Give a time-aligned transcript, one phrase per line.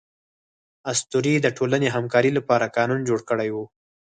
[0.91, 3.57] اسطورې د ټولنې همکارۍ لپاره قانون جوړ کړی و.